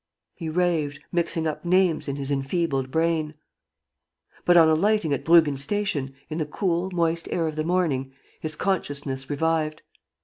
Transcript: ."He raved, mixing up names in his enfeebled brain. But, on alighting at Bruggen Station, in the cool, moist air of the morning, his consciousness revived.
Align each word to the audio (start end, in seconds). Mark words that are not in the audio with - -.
."He 0.33 0.49
raved, 0.49 0.99
mixing 1.11 1.45
up 1.45 1.63
names 1.63 2.07
in 2.07 2.15
his 2.15 2.31
enfeebled 2.31 2.89
brain. 2.89 3.35
But, 4.45 4.57
on 4.57 4.67
alighting 4.67 5.13
at 5.13 5.23
Bruggen 5.23 5.59
Station, 5.59 6.15
in 6.27 6.39
the 6.39 6.47
cool, 6.47 6.89
moist 6.89 7.27
air 7.31 7.47
of 7.47 7.55
the 7.55 7.63
morning, 7.63 8.11
his 8.39 8.55
consciousness 8.55 9.29
revived. 9.29 9.83